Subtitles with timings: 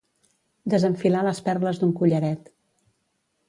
[0.73, 2.53] Desenfilar les perles d'un collaret.